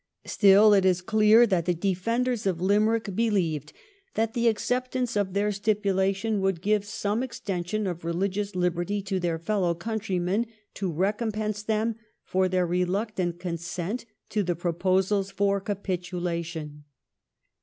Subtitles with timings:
[0.25, 3.71] StiU, it is clear that the defenders of Limerick believed
[4.15, 9.37] that the acceptance of their stipulation would give some extension of religious liberty to their
[9.37, 16.83] fellow countrymen to recompense them for their reluctant consent to the proposals for capitulation.